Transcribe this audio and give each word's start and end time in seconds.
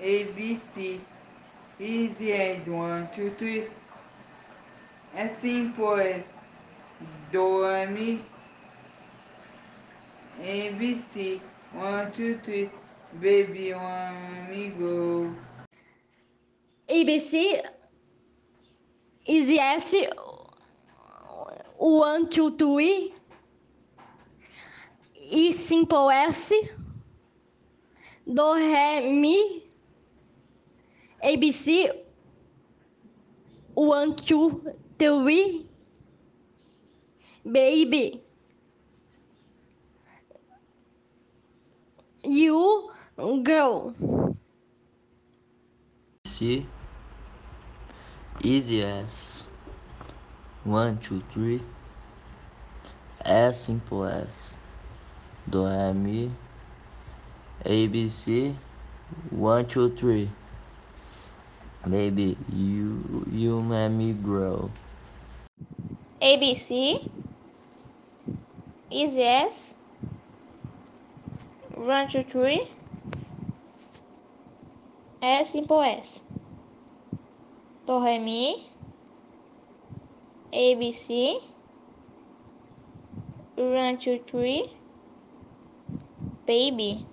A 0.00 0.24
B 0.24 0.60
C. 0.74 1.00
Easy 1.80 2.32
as 2.32 2.66
one, 2.66 3.08
two, 3.14 3.30
three. 3.30 3.64
As 5.14 5.36
simple 5.38 5.94
as 5.94 6.22
do, 7.32 7.64
re, 7.64 7.86
mi. 7.86 8.20
A 10.42 10.72
B 10.72 11.02
C. 11.12 11.40
One, 11.72 12.12
two, 12.12 12.38
three. 12.44 12.70
Baby, 13.20 13.72
want 13.72 14.50
me 14.50 14.68
go. 14.78 15.34
ABC 16.88 17.62
Easy 19.26 19.58
S 19.58 19.94
One, 21.76 22.28
two, 22.28 22.56
three 22.56 23.14
E 25.14 25.52
Simple 25.52 26.10
S 26.10 26.52
Do, 28.26 28.42
Ré, 28.42 29.10
Mi 29.12 29.67
ABC 31.22 31.90
One, 33.74 34.16
two, 34.16 34.74
three 34.98 35.66
Baby 37.50 38.22
You 42.24 42.90
Go. 43.16 43.94
C 46.26 46.66
Easy 48.40 48.84
as. 48.84 49.44
One, 50.64 50.98
two, 50.98 51.22
three. 51.32 51.62
as 53.20 53.60
simple 53.60 54.04
as. 54.04 54.52
Do 55.50 55.66
Re 55.66 55.92
Mi. 55.92 56.30
A 57.64 57.86
B 57.88 58.08
C 58.08 58.56
one, 59.30 59.66
two, 59.66 59.96
three. 59.96 60.30
Baby, 61.86 62.36
you 62.52 63.24
you 63.30 63.62
make 63.62 63.92
me 63.92 64.12
grow. 64.12 64.68
ABC 66.20 67.08
Easy 68.90 69.22
S 69.22 69.76
One 71.76 72.08
two 72.08 72.24
three. 72.24 72.66
S 75.22 75.52
simple 75.52 75.80
S. 75.80 76.20
Do 77.86 78.04
Re 78.04 78.18
Mi 78.18 78.66
ABC 80.52 81.40
One 83.54 83.98
two 83.98 84.18
three. 84.26 84.68
Baby. 86.44 87.06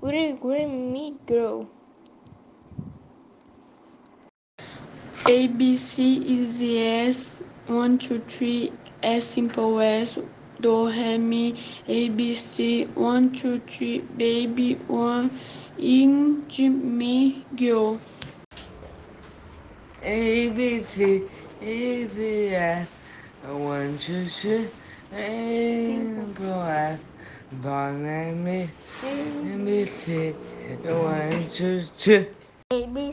Will 0.00 0.36
green 0.36 0.92
me 0.92 1.14
grow 1.26 1.68
ABC 5.26 5.98
Easy 5.98 6.78
S 6.86 7.42
one 7.66 7.98
two 7.98 8.20
three 8.28 8.72
S 9.02 9.24
simple 9.26 9.80
S 9.80 10.18
Do 10.60 10.88
Re 10.88 11.18
Mi 11.18 11.60
ABC 11.88 12.88
one 12.94 13.32
two 13.32 13.60
three 13.68 13.98
Baby 14.16 14.74
one 14.86 15.30
Ind 15.78 16.58
Me 16.58 17.44
Go 17.56 17.98
A 20.02 20.48
B 20.50 20.84
C. 20.94 21.22
Easy 21.60 22.54
as 22.54 22.86
one, 23.44 23.98
two, 23.98 24.28
three. 24.28 24.68
Simple 25.10 26.62
as 26.62 27.00
do, 27.60 27.68
re, 27.68 28.32
mi. 28.32 28.70
A 29.02 29.56
B 29.64 29.86
C. 29.86 30.30
One, 30.84 31.50
two, 31.50 31.82
three. 31.98 32.28
ABC 32.70 33.05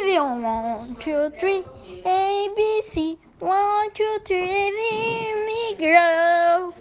Easy 0.00 0.18
one 0.18 0.96
two 0.96 1.30
three. 1.40 1.64
ABC 2.04 3.18
one 3.40 3.90
two 3.92 4.18
three. 4.24 4.40
Let 4.40 5.46
me 5.46 5.74
grow. 5.76 6.72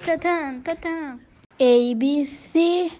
Ta-tan, 0.00 0.62
ta-tan. 0.62 1.20
ABC 1.60 2.90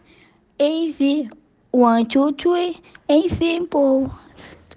AC 0.61 1.31
one 1.73 2.07
two 2.07 2.33
three. 2.35 2.81
A 3.09 3.29
simple. 3.29 4.13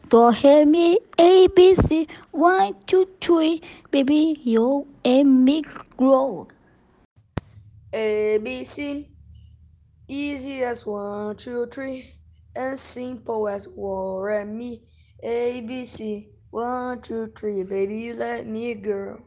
Do 0.09 0.31
Re 0.31 0.66
Mi. 0.66 1.00
ABC 1.17 2.07
one 2.31 2.75
two 2.88 3.07
three. 3.19 3.61
Baby 3.91 4.39
you 4.44 4.88
and 5.06 5.45
me 5.45 5.63
grow. 5.97 6.47
ABC 7.94 9.11
Easy 10.07 10.61
as 10.61 10.85
one, 10.85 11.38
two, 11.38 11.66
three. 11.67 12.20
As 12.56 12.79
simple 12.79 13.50
as 13.50 13.67
war 13.67 14.29
and 14.29 14.57
me. 14.57 14.84
ABC 15.22 16.29
one, 16.50 17.01
two, 17.01 17.28
three. 17.28 17.63
Baby, 17.63 17.97
you 18.00 18.13
let 18.13 18.47
me 18.47 18.73
girl. 18.75 19.19